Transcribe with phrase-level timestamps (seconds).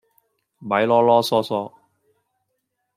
[0.03, 0.07] 咪嚕
[1.05, 1.73] 嚕囌囌